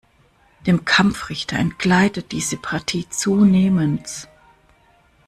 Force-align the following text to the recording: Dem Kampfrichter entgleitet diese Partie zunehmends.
Dem 0.65 0.83
Kampfrichter 0.83 1.59
entgleitet 1.59 2.31
diese 2.31 2.57
Partie 2.57 3.07
zunehmends. 3.09 4.27